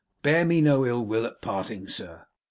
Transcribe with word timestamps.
Bear 0.23 0.45
me 0.45 0.61
no 0.61 0.83
ill 0.83 1.05
will 1.05 1.27
at 1.27 1.43
parting, 1.43 1.87
sir. 1.87 2.25